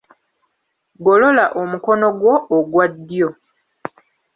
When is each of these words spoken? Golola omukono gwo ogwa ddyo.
Golola 1.03 1.45
omukono 1.61 2.07
gwo 2.19 2.35
ogwa 2.57 2.85
ddyo. 2.93 3.29